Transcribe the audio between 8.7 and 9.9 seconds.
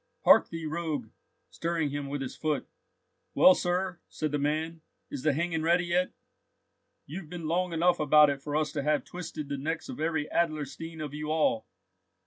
to have twisted the necks